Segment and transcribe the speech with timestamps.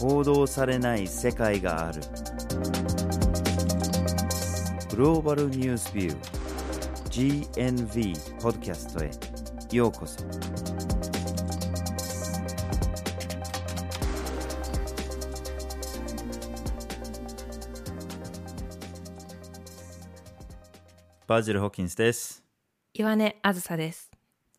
[0.00, 2.00] 報道されない世界がある。
[4.96, 9.10] グローバルニュースビュー GNV ポッドキャストへ
[9.76, 10.24] ようこそ。
[21.26, 22.42] バージル・ホーキンスです。
[22.94, 24.10] 岩根あずさです。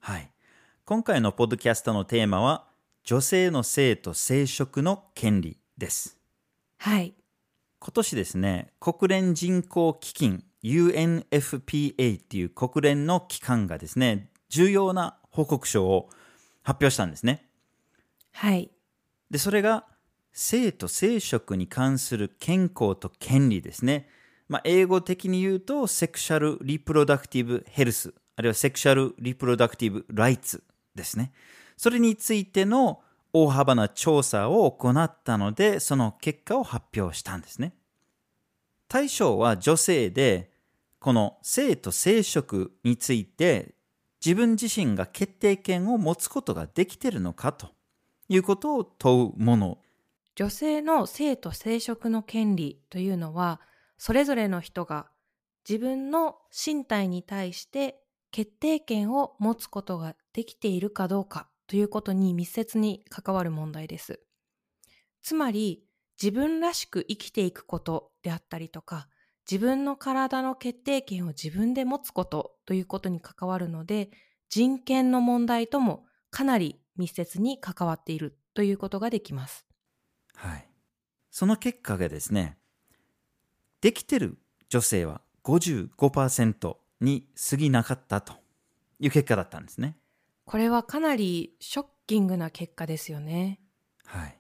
[0.02, 0.32] はい。
[0.86, 2.71] 今回のポッドキャストのテーマは
[3.04, 6.18] 女性の性と生殖の権利です
[6.78, 7.14] はい。
[7.80, 16.10] 今年ですね国連人口基金 UNFPA っていう国連の機関がですね重要な報告書を
[16.62, 17.48] 発表したんですね
[18.34, 18.70] はい。
[19.30, 19.86] でそれが
[20.34, 24.08] 性と生殖に関する健康と権利ですね、
[24.48, 30.64] まあ、英語的に言うとセクシャル・リプロダクティブ・ヘルスあるいはセクシャル・リプロダクティブ・ライツ
[30.96, 31.32] ですね
[31.82, 33.02] それについての
[33.34, 37.74] 大幅な調査を行ったのでその結果を発表したんですね。
[38.88, 40.52] 対象は女性で
[41.00, 43.74] この性と生殖について
[44.24, 47.70] 自分自身が決定権を持つことができているのかと
[48.30, 49.80] いうことを問うもの。
[50.36, 53.60] 女性の性と生殖の権利というのは、
[53.98, 55.08] それぞれの人が
[55.68, 61.48] 自分の身体に対して決定権を持つことができているかどうか。
[61.72, 64.20] ということに密接に関わる問題です。
[65.22, 65.86] つまり、
[66.22, 69.08] 自分らしく生きていくことであったりとか、
[69.50, 74.10] 自分の体の決定権を自分で持つことということに関わるので、
[74.50, 79.66] 人権の問題ともかなり密接に関わっているということができます。
[80.36, 80.68] はい。
[81.30, 82.58] その結果がですね、
[83.80, 88.34] できてる女性は55%に過ぎなかったと
[89.00, 90.01] いう結果だったんですね。
[90.52, 93.62] これはかなりショッキングな結果ですよね。
[94.04, 94.38] はい。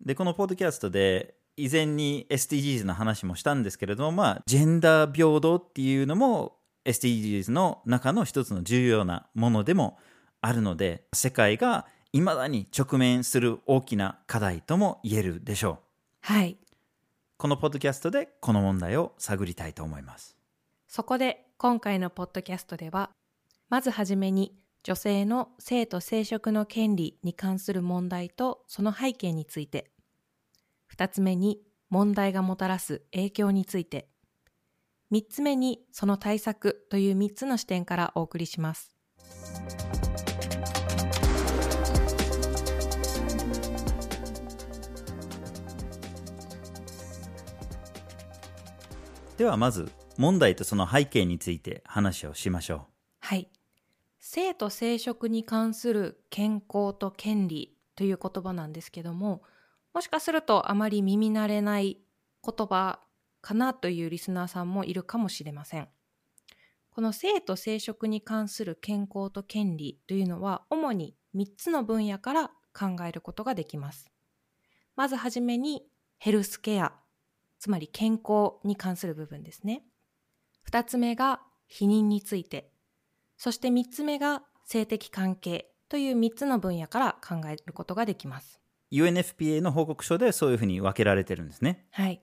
[0.00, 9.98] で、このポッドキャストで以前に SDGs の話もしたんですけれども、まあ、ジェンダー平等っていうのも SDGs の中の一つの重要なものでも
[10.40, 15.78] あるので、世界が未だに直面する大きな課題とも言えるでしょう。
[16.22, 16.56] はい。
[17.36, 20.34] このポッドキャストでこの問題を探りたいと思います。
[20.88, 23.10] そこで今回のポッドキャストでは、
[23.68, 29.92] まずはじめに女性の性と生殖の権利に関する問題とその背景について、
[30.86, 34.08] 二つ目に問題がもたらす影響について、
[35.10, 38.96] 三つ目にその対策という三つの視点からお送りします。
[49.36, 52.86] ではまず問題とその背景について話をしましょ
[53.20, 53.48] はい。
[54.34, 59.42] 性と生殖に関する健康と権利という言葉なんですけども、
[59.92, 61.98] もしかするとあまり耳慣れない
[62.42, 63.00] 言葉
[63.42, 65.88] かなというリスナーさんもいるかもしれません。
[66.92, 74.10] この性と生殖に関する健康と権利というのは主に3つの分野から考えることができます。
[74.96, 75.82] まずはじめに
[76.16, 76.94] ヘルスケア、
[77.58, 79.84] つまり健康に関する部分ですね。
[80.70, 82.71] 2つ目が避妊について、
[83.42, 88.60] そして3つ目が性的関係という3つの分野から考えることができます。
[88.92, 88.94] う。
[88.94, 91.84] UNFPA の報告書でそういうふうに分けられてるんですね。
[91.90, 92.22] はい。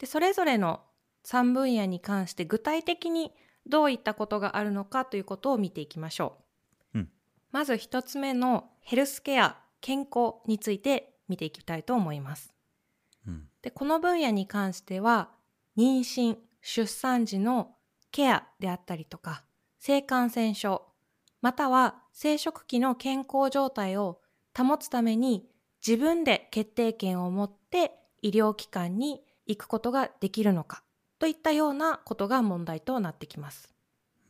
[0.00, 0.80] で、それぞれの
[1.24, 3.32] 3分野に関して具体的に
[3.64, 6.36] どういったことがあるのかということを見ていきましょ
[6.94, 6.98] う。
[6.98, 7.08] うん
[7.52, 12.52] まず1つ目のヘルスケア、健康について見ていきたいと思います。
[13.28, 15.30] うんで、この分野に関しては、
[15.78, 17.76] 妊娠、出産時の
[18.10, 19.44] ケアであったりとか、
[19.84, 20.82] 性感染症、
[21.40, 24.20] または生殖器の健康状態を
[24.56, 25.48] 保つために
[25.84, 27.90] 自分で決定権を持って
[28.22, 30.84] 医療機関に行くことができるのか
[31.18, 33.74] といったようなことが問題となってきます。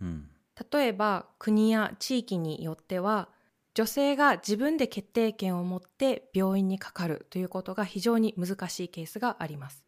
[0.00, 0.30] うん。
[0.72, 3.28] 例えば国や地域によっては
[3.74, 9.84] 女性が自分で決定権を持って病院にかかるということが非常に難しいケースがあります。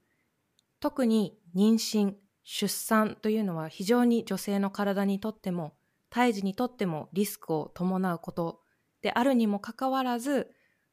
[0.78, 5.74] 特に妊娠、出産というのは非常に女性の体にとっても
[6.10, 8.60] 胎児にとってもリスクを伴うこと
[9.02, 10.50] であるにもかかわらず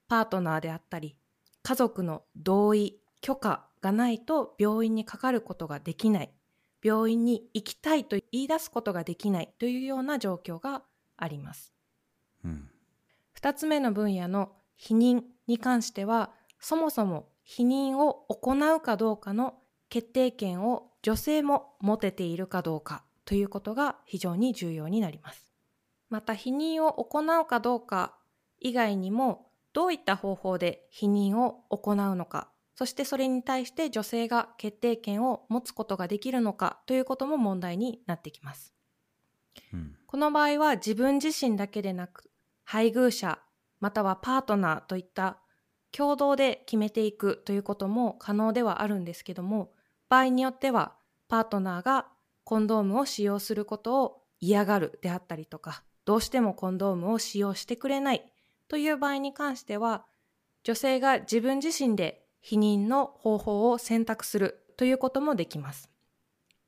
[0.08, 1.16] パートナーであったり
[1.64, 6.32] 家族の同意、許可がないと病院にかかることができない
[6.84, 10.84] 病院に行きたいと言い出すことができないというような状況が
[11.18, 11.74] あります。
[12.44, 12.70] うん。
[13.34, 19.56] 二つ目の分野の避妊に関しては、そもそも避妊を行うかどうかの
[19.90, 25.52] 決定権を女性も持てているかどうかということが非常に重要になります。
[26.10, 28.16] また避妊を行うかどうか
[28.60, 38.74] 以外にもどういった方法で避妊を行うのか、そしてそれに対して女性が決定権を持つことができるのかということも問題になってきます。
[39.74, 42.30] うんこの場合は自分自身だけでなく、
[42.66, 43.40] 配偶者、
[43.80, 45.38] またはパートナーといった
[45.94, 49.72] 共同で決めていくということも可能ではあるんですけども、
[50.12, 50.92] 場合によっては
[51.30, 52.06] パートナーが
[52.44, 58.34] コンドームを使用することを嫌がるであったりとか、どうしてもコンドームを使用してくれない
[58.68, 60.06] という場合に関しては、
[60.66, 65.90] 女性が自分自身で避妊の方法を選択するということもできます。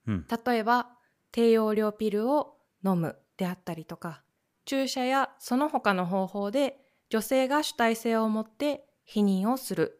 [0.07, 0.25] うん。
[0.45, 0.88] 例えば
[1.34, 2.56] 低用量ピルを
[2.86, 4.24] 飲むであったりとか
[4.63, 6.78] 注射やその他の方法で
[7.10, 10.00] 女性が主体性を持って避妊をする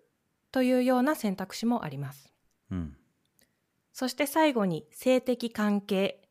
[0.54, 2.32] というような選択肢もあります。
[2.72, 2.96] うん
[3.94, 6.22] そして最後に性的関係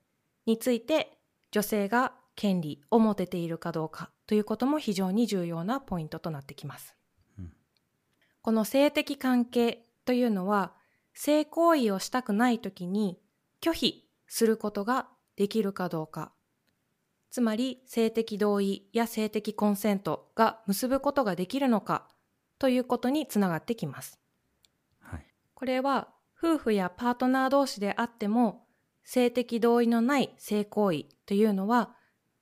[0.47, 1.17] について
[1.53, 6.97] 女性が権利を持てているかどうかということも非常に重要なポイントとなってきます、
[7.39, 7.53] うん。
[8.43, 10.73] この性的関係というのは
[11.15, 13.19] 性行為をしたくない時に
[13.61, 16.33] 拒否することができるかどうか
[17.31, 22.09] つまり性的同意や性的コンセントが結ぶことができるのか
[22.59, 24.19] ということにつながってきます。
[25.01, 25.27] はい。
[25.55, 26.09] これは
[26.43, 28.65] 夫婦やパートナー同士であっても
[29.05, 31.91] 性的同意のない性行為というのは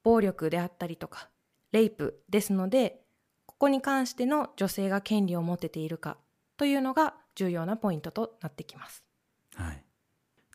[0.02, 1.29] 暴力であったりとか
[1.73, 3.02] レイプですので
[3.44, 6.17] ここに関しての女性が権利を持てているか
[6.56, 9.05] というのが重要なポイントとなってきます。
[9.55, 9.82] はい、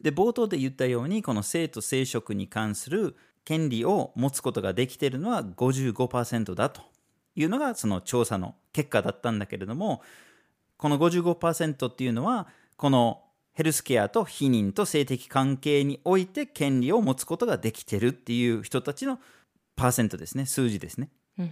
[0.02, 6.82] で冒頭で言ったようにこの性と生殖に関する権利を持つことができているのは55%だと
[7.36, 10.02] いうのがその調査の結果だったんだけれども
[10.78, 12.48] この55%っていうのは
[12.78, 13.25] この
[13.56, 19.20] ヘルスケアと避妊と性的関係において権利を持つことができてるっていう人たちの
[19.76, 21.10] パーセントですね数字ですね。
[21.40, 21.52] うん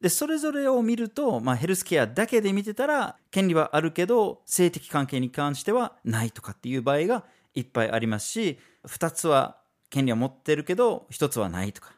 [0.00, 7.24] でそれぞれを見ると、まあ、ヘルスケアだけで見てたら権利はあるけど性的関係に関してはないとかっていう場合が
[7.54, 9.56] いっぱいありますし2つは
[9.88, 11.94] 権利を持ってるけど1つはないとか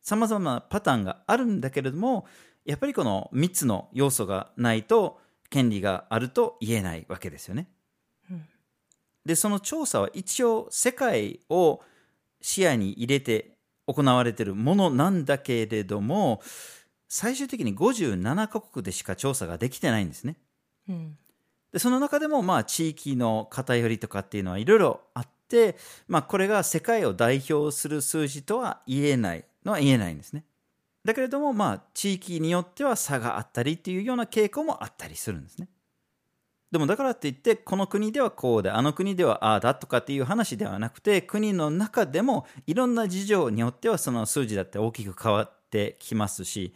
[0.00, 2.24] さまざまなパターンがあるんだけれども
[2.64, 5.20] やっぱりこの3つの要素がないと
[5.50, 7.68] 権利があると言えないわけですよね。
[9.24, 11.80] うんでその調査は一応世界を
[12.40, 13.52] 視野に入れて
[13.86, 16.40] 行われているものなんだけれども
[17.08, 20.36] 最終的に57カ国でしか調査ができてないんですね。
[20.88, 21.18] うん
[21.72, 25.76] でその中でもまあ地域の偏りとかっていうのはいろいろあって、
[26.08, 30.44] まあ、これが世界を代表する数字とは言えないのは言えないんですね。
[31.04, 35.68] だけれどもまあ地域によっては差があったりっていうような傾向もあったりするんですね。
[36.70, 46.72] でもだからって言ってこの国ではこうであの国ではああだとかっていう話ではなくて国の中でもいろんな事情によってはその数字だって大きく変わってきますし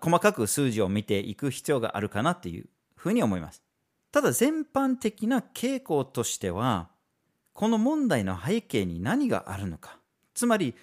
[0.00, 2.66] 細かく数字を見ていく必要があるかなっていう
[2.96, 3.62] ふうに思います。
[4.10, 6.88] ただ全般的な傾向としては
[7.52, 9.98] この問題の背景に何があるのか
[10.34, 10.74] つまり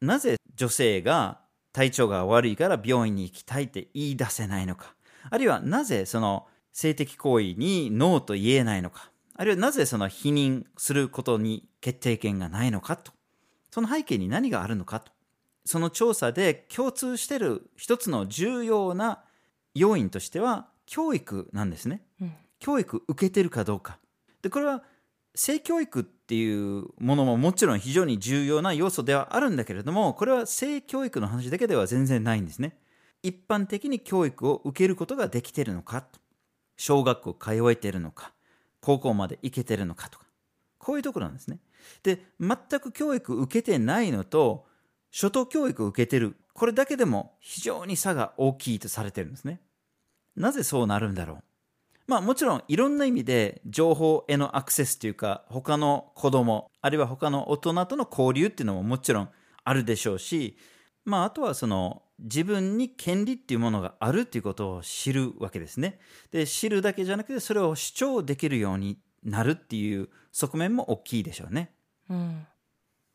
[0.00, 1.40] なぜ女性が
[1.72, 4.94] 体調が悪いから病院に行きたいって言い出せないのか
[5.30, 13.12] あるいはなぜその性的行為にノーと言えないのかあるいはなぜその否認することに決定権がないのかと
[13.70, 15.12] その背景に何があるのかと
[15.64, 19.22] その調査で共通している一つの重要な
[19.74, 22.02] 要因としては教育なんですね。
[22.20, 23.98] うん教育受けてるかどうか。
[24.42, 24.84] で、これは
[25.34, 32.78] 性教育っていうものももちろん非常に重要な要素ではあるんだけれども、これは性教育の話だけでは全然ないんですね。
[33.22, 36.20] 一般的に教育を受けることができているのかと。
[36.80, 38.32] 小学校通えてるのか。
[38.80, 40.24] 高校まで行けてるのかとか。
[40.78, 41.58] こういうところなんですね。
[42.02, 44.66] で、全く教育受けてないのと、
[45.12, 46.36] 初等教育を受けてる。
[46.54, 49.60] これだけでも非常に差が大きいとされてるんですね。
[50.36, 51.42] なぜそうなるんだろう
[52.06, 59.28] まあもちろんいろんな意味で情報へのアクセスというか他の子供あるいは他の大人との交流っていうのももちろん
[59.64, 60.56] あるでしょうし
[61.04, 65.98] まああとはその自分に権利っていうものがあるっていうことを知るわけですね。
[66.30, 71.72] で知るだけじゃなくてそれを主張できるようになるっていう側面も大きいでしょうね。
[72.08, 72.46] うん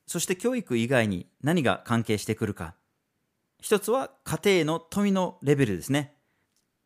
[0.07, 2.75] そして教育以外に何が関係してくるか。
[3.59, 6.13] 一つは家庭の富のレベルですね。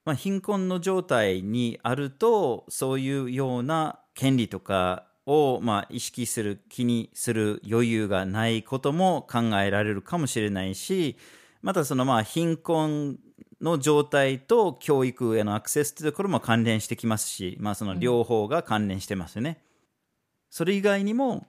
[0.05, 11.17] まあ、貧困の状態にあると、そういうような権利とかをまあ意識する、気にする余裕がないことも考えられるかもしれないし、
[11.61, 13.19] またそのまあ貧困
[13.61, 19.61] の状態と教育へのアクセスというところも関連してきますし、まあその両方が関連してますよね。
[20.49, 21.45] それ以外にも、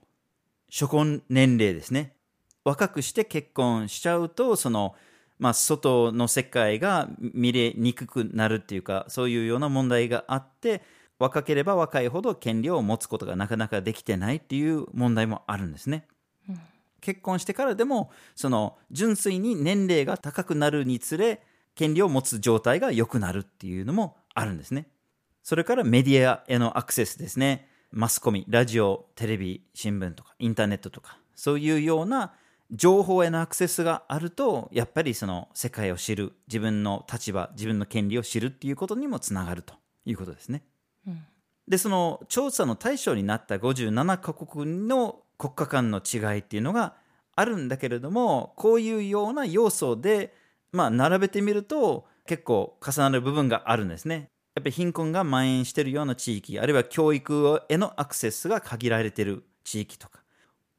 [0.71, 2.15] 初婚年齢ですね。
[2.63, 4.95] 若くして結婚しちゃうと、その、
[5.41, 10.83] まあ、外の世界が見れにくくなるっていうかそういうような問題があって
[11.21, 16.07] 若ければ若いほど権利を持つことがなかなかできてないっていう問題もあるんですね。
[16.49, 16.61] うん
[17.01, 21.41] 結婚してからでもその純粋に年齢が高くなるにつれ
[21.73, 24.87] 権利を持つ状態が良くなるっていうのもあるんですね。
[25.43, 27.67] それからメディアへのアクセスですね。
[27.89, 32.33] マスコミ、ラジオ、テレビ、新聞とかインターネットとかそういうような
[32.71, 39.73] 情報へのアクセスがあるとやっぱりその世界を知る自分の立場自分の権利を知るっていうことにもつながると
[40.05, 40.63] いうことですね。
[41.67, 46.95] うんでその調査の対象になった57カ国の国家間の違いっていうのが
[47.35, 50.33] あるんだけれどもこういうような要素で、
[50.71, 54.29] まあ、並べてみると結構重なる部分があるんですね。
[54.53, 60.21] やっぱり貧困が蔓延しているような地域あるいは教育へのアクセスが限られている地域とか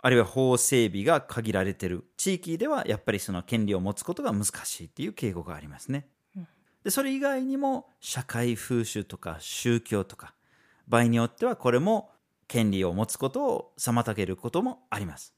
[0.02, 6.06] あるいは法整備が限られている地域ではやっぱりその権利を持つことが難しいっていう傾向がありますね。
[6.36, 6.46] うん
[6.84, 10.34] でそれ以外にも社会風習とか宗教とか
[10.88, 12.10] 場合によってはこれも
[12.48, 15.34] 権利を持つことを妨げることもあります。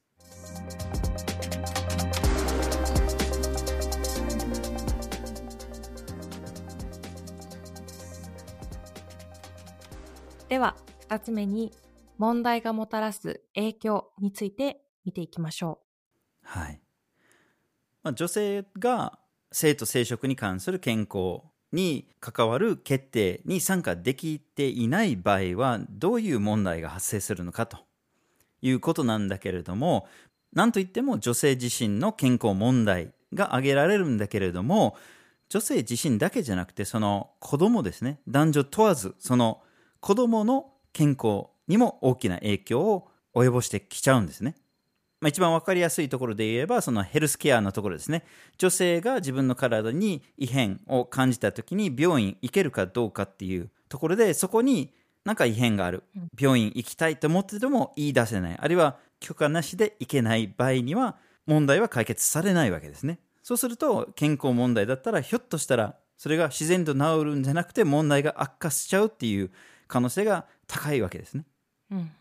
[10.47, 10.75] では
[11.09, 11.71] 2つ目に
[12.17, 15.79] 問題がもたらす影響について見ていきましょ
[16.43, 16.81] はい
[18.03, 19.19] まあ、女性が
[19.51, 27.79] 性と生殖に関する健康に関わる決定に参加できていない場合はどういう問題が発生するのかと
[28.61, 30.07] いうことなんだけれども
[30.53, 34.95] 何といっても女性自身の健康問題が挙げられるんだけれども
[35.49, 39.61] 女性自身だけじゃなくてその子供ですね男女問わずその
[39.99, 44.55] 子供の健康にも大きな影響を及ぼしてきちゃうんですね。
[45.25, 48.23] まあ、一番わかりやすいところで言えばそのヘルスケアのところですね。
[48.59, 56.03] 女性が自分の体に異変を感じた時に病院行けるかどうかっていうところでそこになんか異変がある。
[56.15, 56.29] うん。
[56.39, 58.55] 病院行きたいと思ってても言い出せない。
[58.55, 61.15] あるいは許可なしで行けない場合には
[61.47, 63.17] 問題は解決されないわけですね。
[63.41, 69.49] そうすると健康問題だったらひょっとしたらそれが自然と治るんじゃなくて問題が悪化しちゃうっていう
[69.87, 71.45] 可能性が高いわけですね。
[71.89, 71.95] う。
[71.95, 72.11] うん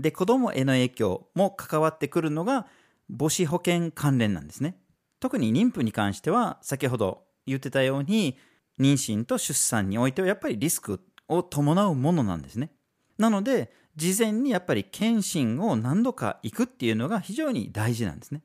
[0.00, 2.66] で子供への影響も関わってくるのが
[3.08, 4.76] 母子保険関連なんですね。
[5.20, 8.38] 特に妊婦に関しては先ほど言ってたように
[8.78, 12.70] 妊娠と出産においてはやっぱりリスクを伴うものなんですね。
[13.18, 18.42] なので事前にやっぱり検診を何度か行くっていうのが非常に大事なんですね。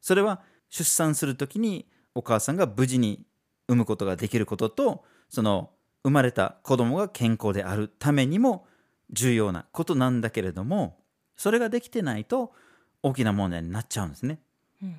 [0.00, 3.24] それは出産する時にお母さんが無事に
[3.68, 5.70] 産むことができることとその
[6.02, 8.66] 生まれた子供が健康であるためにも
[9.12, 10.98] 重要なことなんだけれども
[11.36, 12.52] それができてないと
[13.02, 14.40] 大きな問題になっちゃうんですね。
[14.82, 14.96] うん。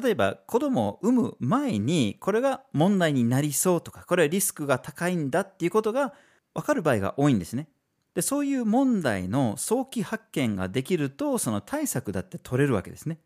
[0.00, 6.14] 例えば子供を産む前にこれが問題になりそうとかこれはリスクが高いんだっていうことが
[6.54, 7.68] 分かる場合が多いんですね。
[8.14, 13.18] でそういう問題の早期発見ができるとその対策だって取れるわけですね。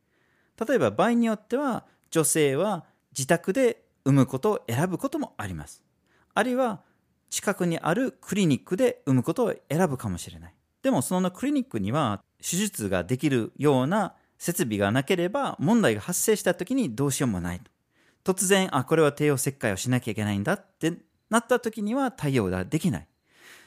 [0.66, 5.83] 例えば場合によっては女性は自宅で産むことを選ぶこともあります。
[6.35, 6.83] あるいは
[7.37, 10.55] 近くにあるクリニックで産むことを選ぶかもしれない。
[10.83, 17.61] でもそのクリニックには手術ができるような設備がなければ問題が発生した時にどうしようもない
[18.25, 20.95] 突然あこれは帝王切開をしなきゃいけないんだって
[21.28, 23.09] なった時には対応ができない。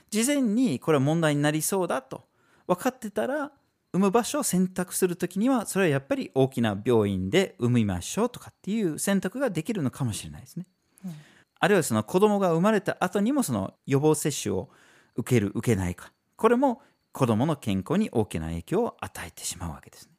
[0.10, 2.24] 事前にこれは問題になりそうだと。
[2.66, 3.52] 分かってたら
[3.94, 10.66] 産む場所を選択する時にはそれはやっぱり大きな病院で産みましょうとかっていう選択ができるのかもしれないですね、
[11.06, 11.12] うん
[11.60, 14.70] あるいはその子供が生まれた後にもその予防接種を
[15.16, 20.13] 受ける受けないかこれも子供の健康に大きな影響を与えてしまうわけですね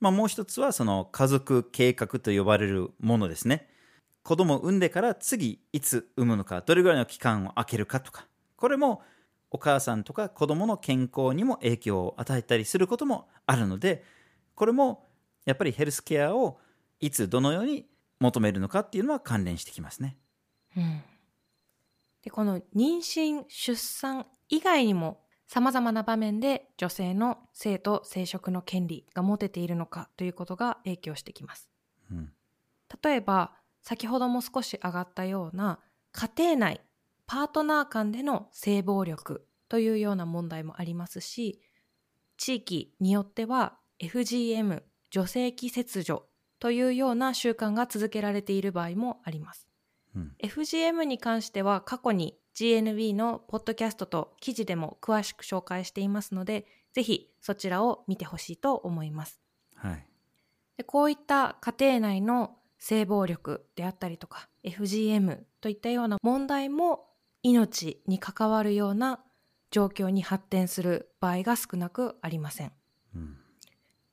[0.00, 3.68] まあ、もう一つはその家族計画と呼ばれるものですね。
[4.22, 8.26] 子供を産んでから次いつ産むのか、どれぐらいの期間を空けるかとか、
[8.56, 9.02] これも
[9.50, 14.04] お母さんとか子供の健康にも影響を与えたりすることもあるので、
[14.54, 15.04] これも
[15.46, 16.58] やっぱりヘルスケアを
[17.00, 17.86] いつどのように
[18.20, 20.16] 求めるのかっていうのは関連してきますね。
[20.78, 21.02] うん。
[22.22, 31.68] でこの妊娠出産以外にもさまざまな場面で女性の性と生殖の権利が持てているのかということが影響してきます。
[32.10, 32.32] うん。
[33.02, 35.80] 例えば先ほども少し上がったような
[36.12, 36.80] 家庭内
[37.26, 41.60] パートナー間での性暴力というような問題もありますし
[42.36, 46.24] 地域によっては FGM 女性器切除
[46.58, 49.67] というような習慣が続けられている場合もあります
[50.18, 59.40] うん FGM に関しては過去に GNB のポッドキャストと記事でも詳しく紹介していますのでぜひそちらを見てほしいと思います
[59.76, 60.06] はい。
[60.76, 67.06] でこういった家庭内の性暴力であったりとか FGM といったような問題も
[67.42, 69.20] 命に関わるような
[69.70, 72.72] 状況に発展する場合が少なくありません。
[73.14, 73.36] うん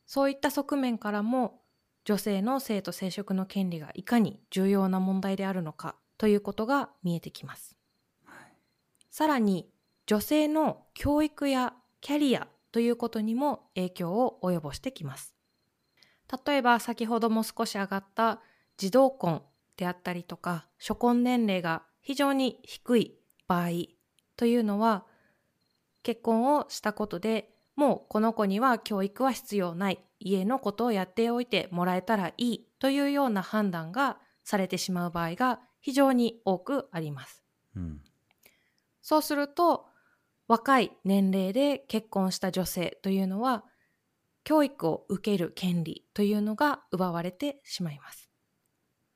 [0.05, 1.62] そういった側面からも
[2.05, 7.75] 女性の性と生殖の権利がいかに重要な問題であるのかということが見えてきます。
[9.09, 9.67] さらに
[10.05, 15.35] 女性の教育やキャリアということにも影響を及ぼしてきます。
[16.45, 18.39] 例えば先ほども少し上がった
[18.77, 19.41] 児童婚
[19.77, 23.15] であったりとか初婚年齢が非常に低い
[23.47, 23.69] 場合
[24.38, 25.05] というのは
[26.03, 37.43] 結婚をしたことでもうこの子には教育は必要ない家のことをやっておいてもらえたらいいというような判断がされてしまう場合が非常に多くあります。
[37.75, 38.01] うん
[39.01, 39.86] そうすると
[40.48, 43.65] 若い年齢で結婚した女性というのは
[44.43, 48.31] 教育を受ける権利というのが奪われてしまいます。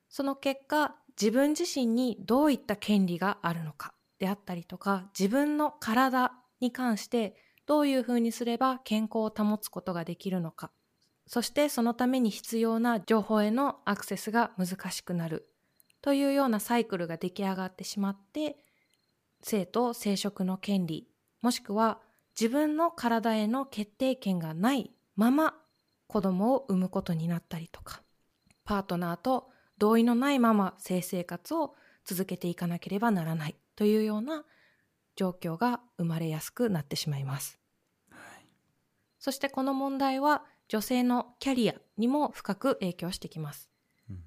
[0.07, 10.71] その結果自分自身にどういった権利があるのかであったりとか自分の体に関してどういうふうにすれば健康を保つことができるのか
[11.29, 15.47] そしてそのために必要な情報へのアクセスが難しくなる
[16.01, 18.57] というようなサイクルが出来上がってしまって
[19.43, 21.07] 性と生殖の権利
[21.43, 21.99] もしくは
[22.39, 25.53] 自分の体への決定権がないまま
[26.07, 28.01] 子供を産むことになったりとか
[28.65, 34.45] パートナーと同意のないまま性生活を続けていかなければならないというような
[35.15, 37.59] 状況が生まれやすくなってしまいます。
[39.19, 43.69] そしてこの問題は女性のキャリアにも深く影響してきます。
[44.09, 44.23] うん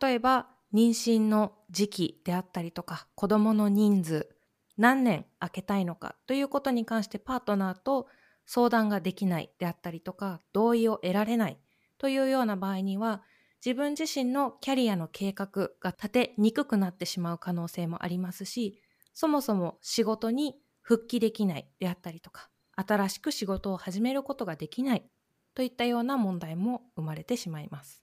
[0.00, 4.28] 例えば妊娠の時期であったりとか子供の人数
[4.76, 8.06] 何年空けたいのかということに関してパートナーと
[8.46, 11.58] 相談ができないであったりとか同意を得られない
[11.98, 13.22] というような場合には
[13.64, 18.80] 自分自身のキャリアの計画が立てにくくなってしまう可能性もありますし
[19.14, 25.04] そもそも仕事に復帰できないであったりとか新しく仕事を始めることができない
[25.54, 28.02] といったような問題も生まれてしまいます。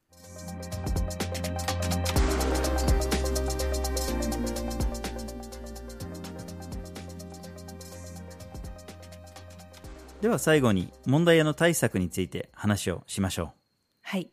[10.22, 13.54] では最後に問題への対策について話をしましょ
[14.02, 14.30] はい。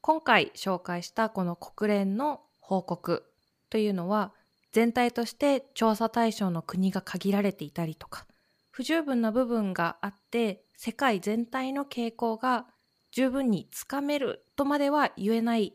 [0.00, 3.24] 今回紹介したこの国連の報告
[3.70, 4.32] というのは
[4.72, 8.26] 全体として調査対象の国が限られていたりとか
[8.70, 12.66] 不十分な部分があって世界全体の傾向が
[13.12, 15.74] 十分につかめるとまでは言えない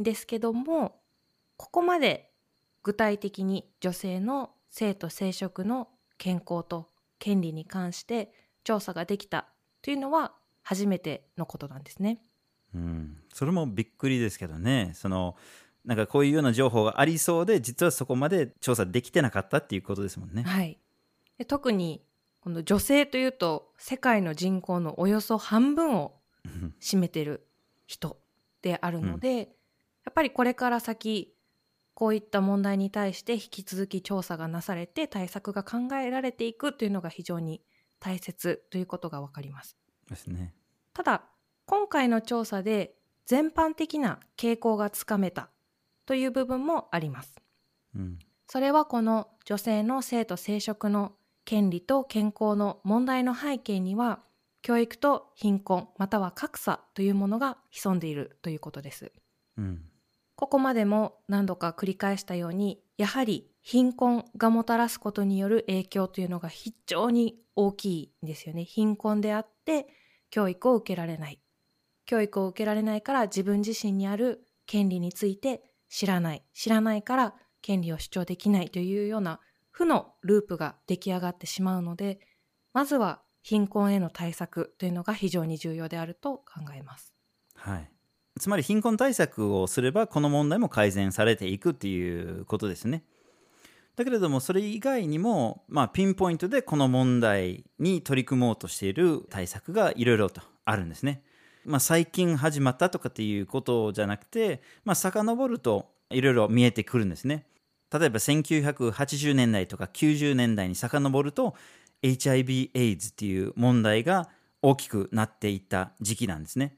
[0.00, 1.00] んですけども
[1.56, 2.30] ここまで
[2.82, 8.32] 具体的に女性の性と生殖の健康と権利に関して
[8.64, 9.46] 調査ができた
[9.80, 12.20] というのは初めてのことなんですね。
[12.74, 15.36] う、うん、それもびっくりですけどねその
[15.84, 20.42] なんかこういうような情報がありそうで実はそこまで調査できてなかったっていうことですもんね。
[20.42, 20.78] はい、
[21.38, 22.02] で特に
[22.42, 26.16] この女性というと世界の人口のおよそ半分を
[26.80, 27.46] 占めてる
[27.86, 28.18] 人
[28.62, 29.44] であるので、や
[30.10, 31.34] っぱりこれから先
[31.94, 37.62] こういった問題に対して引き続き調査がなされて対策が考えられていくというのが非常に
[38.00, 39.76] 大切ということが分かります。
[40.08, 40.52] ですね。
[40.94, 41.22] ただ
[41.64, 45.48] 今回の調査で全般的な傾向がつかめた
[46.06, 47.36] という部分もあります。
[47.94, 54.20] うんそれはこの女性の性と生殖の権利と健康の問題の背景には
[54.62, 59.12] 教育と貧困または格差というものが潜んでいるということです。
[59.58, 59.82] うん
[60.42, 68.64] ここまでも何度か繰り返したようにやはり貧困がもたらすことによる影響というのが非常に大きいんですよね。
[68.64, 69.86] 貧困であって
[70.30, 71.40] 教育を受けられない。
[72.06, 76.42] 教育を受けられないから自分自身にある権利について知らない。
[76.54, 79.38] 知らないから権利を主張できないというような
[79.72, 82.20] 負のループが出来上がってしまうので、
[82.72, 87.12] まずは貧困への対策というのが非常に重要であると考えます。
[87.56, 87.90] はい、
[88.38, 93.04] つまり貧困対策をすればこの問題も改善されていくっていうことですね。
[93.96, 101.22] だけれどもそれ以外にも、まあ、ピンポイントでこの問題に取り組もうとしている対策がいろいろとあるんですね。
[101.64, 107.46] まあ、最近始まったとかっていうことじゃなくて、まあ、遡るといろいろ見えてくるんですね。
[107.92, 111.54] 例えば1980年代とか90年代に遡ると
[112.02, 114.28] HIV/AIDS っていう問題が
[114.62, 116.76] 大きくなっていった時期なんですね。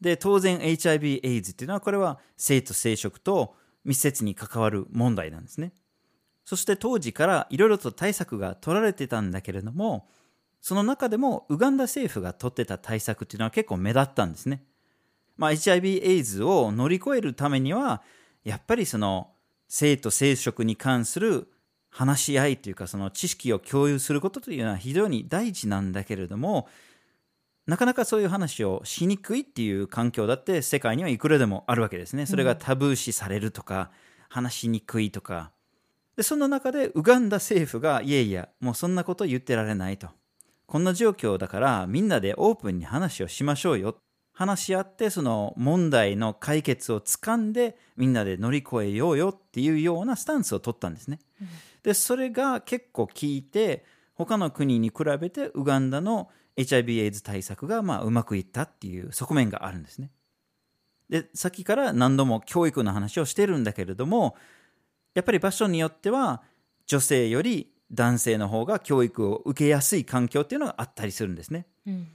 [0.00, 5.72] で当然 HIV/AIDS っていうのはこれは性と生殖と密接に関わる問題なんですね。
[6.44, 10.08] そして当時からいろいろと対策が取られてたんだけれども
[10.60, 14.64] その中でもウガンダ政府が取ってた対策っていうのは結構目立ったんですね。
[15.36, 18.02] まあ、HIV エイズを乗り越えるためには
[18.44, 19.33] やっぱりその
[19.74, 21.48] 性と生殖に関する
[21.90, 26.68] 話し合いというかその知識を共有することというのは非常に大事なんだけれども
[27.66, 32.26] なかなかそういう話をしにくいっていう環境だって世界にはいくらでもあるわけですね。
[32.26, 33.90] それがタブー視されるとか、
[34.28, 35.50] 話しにくいとか。
[36.14, 40.08] で、その中でウガンダ政府がいやいや、もうそんなこと言ってられないと。
[40.66, 43.96] こんな状況だからみんなでオープンに話をしましょうよ。
[44.34, 51.20] 話し合ってその問題の解決をつかんでみんなで乗り越えようよっていうようなスタンスを取ったんですね。
[51.40, 51.48] うん、
[51.84, 60.10] で、それが結構効いて他の国に比べてウガンダの HIV エイズ対策がまあうまくいったっていう側面があるんですね。
[61.08, 64.36] で、さっきから何度も教育の話をしてるんだけれども、
[65.14, 66.42] やっぱり場所によっては
[66.86, 71.66] 女性より男性の方が教育を受けやすい環境っていうのがあったりするんですね。
[71.86, 72.08] うん、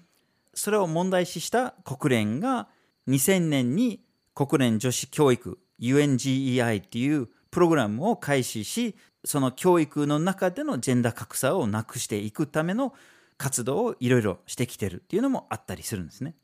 [0.60, 2.68] それを問題視した国連が
[3.08, 4.04] 2000年に
[4.36, 12.94] 国連女子教育 UNGEI っていうプログラムを開始しその教育の中でのジェンダー格差をなくしていくための
[13.38, 16.36] 活動をいろいろしてきてるっていうのもあったりするんですね。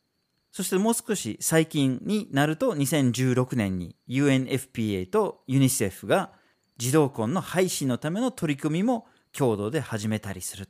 [0.53, 6.31] そしてもう少し最近になると2016年に UNFPA とユニセフが
[6.77, 10.69] 児童婚の廃止のための取り組みも共同で始めたりする。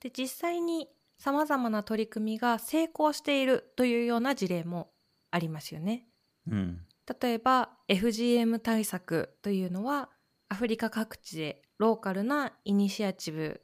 [0.00, 4.90] で実際にさまざまな取り組みが成功しているというような事例も
[5.30, 6.06] ありますよね。
[6.46, 6.80] うん、
[7.20, 10.08] 例えば FGM 対策というのは
[10.48, 13.60] アフリカ各地でローカルなイニシアチブ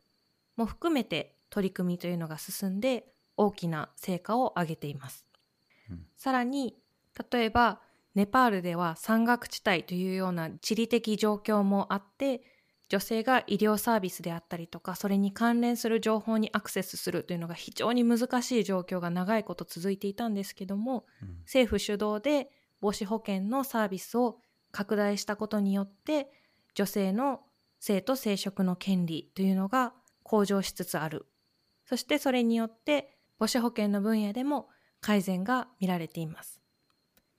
[0.56, 5.24] も含めて取り組みというのが進んで大きな成果を上げています。
[5.90, 6.76] うん、さらに
[7.32, 7.80] 例えば
[8.14, 12.42] ネパールでは山岳地帯というような地理的状況もあって
[12.94, 24.38] 女性が医療サービスであったりとかそれに関連する情報にアクセスするというのが非常に難しい状況が長いこと続いていたんですけども、うん、政府主導で母子保険のサービスを
[24.70, 26.30] 拡大したことによって
[26.76, 27.40] 女性の
[27.80, 31.26] 性と生殖の権利というのが向上しつつある
[31.84, 34.68] そしてそれによって母子保険の分野でも
[35.00, 36.60] 改善が見られています。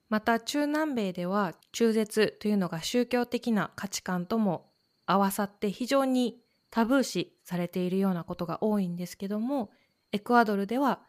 [0.10, 4.75] また中南米では中絶というのが宗教的な価値観とも
[5.06, 6.40] 合わさって非常に
[6.70, 9.72] タブー視されているようなことが多いんですけども
[10.12, 11.02] エクアドルでは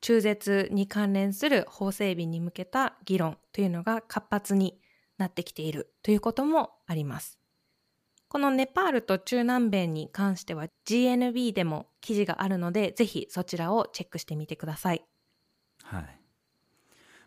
[0.00, 4.78] 中絶に関連する法整備に向けた議論というのが活発に
[5.16, 7.38] なってきているということもあります。
[8.28, 15.04] このネパールと中南米に関しては GNB でも記事があるので、ぜひそちらをチェックしてみてください。
[15.84, 16.20] はい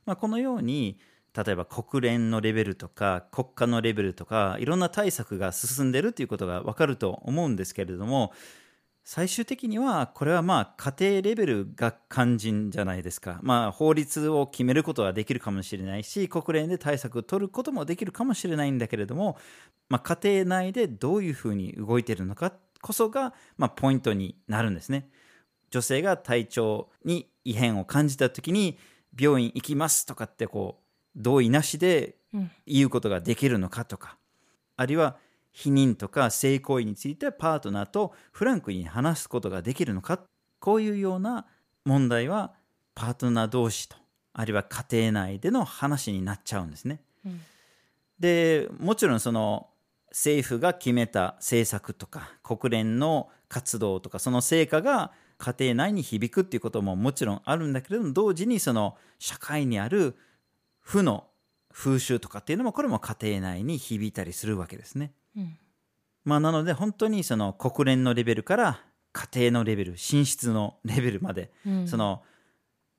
[0.05, 0.97] まあ、このように
[1.37, 8.33] 例えば国連のレベルとか国家のレベルとかいろんな対策が進んでるということが分かると思うんですけれども
[9.03, 19.37] 最終的にはこれはまあ家庭レベルが肝心じゃないですか、まあ、法律を決めることはできるかもしれないし国連で対策を取ることもできるかもしれないんだけれども、
[19.87, 25.09] まあ、家庭内でどういうふうに動いてるのかこそが、まあ、ポイントになるんですね。
[25.69, 28.77] 女性が体調に異変を感じた時に
[29.19, 30.86] 病院行きますとかってこう
[31.17, 32.15] 同意なしで
[32.65, 34.17] 言うことができるのかとか、
[34.77, 35.17] あるいは
[35.51, 40.21] 否認とか性行為についてパートナーとフランクに話すことができるのか
[40.59, 41.47] こういうような
[41.83, 42.53] 問題は
[42.93, 43.95] パートナー同士と
[44.33, 47.01] あるいは家庭内での話になっちゃうんですね。
[47.25, 47.41] うん、
[48.19, 49.67] でもちろんその
[50.11, 60.15] 政府が決めた政策とか国連の活動とかその成果が家庭内に響くっていうことももちろんあるんだけれども同時にその社会にある
[60.87, 61.25] 負の
[61.73, 65.11] 風習とかっていうのもこれも家庭内に響いたりするわけですね。
[66.23, 72.23] まあ、なので本当にその国連のレベルから家庭のレベル寝室のレベルまで、うん、その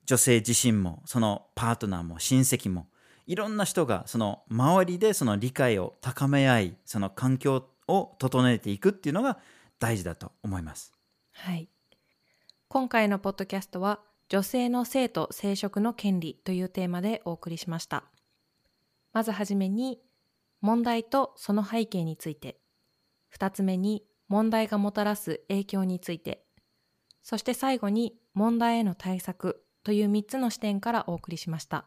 [0.05, 2.89] 女性自身もそのパートナーも親戚も
[3.27, 9.39] いろんな人がその周りでその理解を高め合いその環境を整えていくっていうのが
[9.79, 10.93] 大事だと思います。
[11.33, 11.69] はい
[12.69, 18.05] 今回のポッドキャストは女性の性と生殖の権利というテーマでお送りしました。
[19.15, 20.01] まずはじめに
[20.61, 22.59] 問題とその背景について、
[23.35, 26.45] 2つ目に問題がもたらす影響について、
[27.23, 31.87] そして最後に問題への対策という3つの視点からお送りしました。